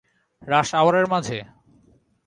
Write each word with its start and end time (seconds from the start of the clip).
রাশ 0.41 0.69
আওয়ারের 0.75 1.05
মাঝে? 1.07 1.37